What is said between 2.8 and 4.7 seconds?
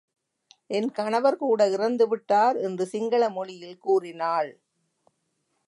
சிங்கள மொழியில் கூறினாள்.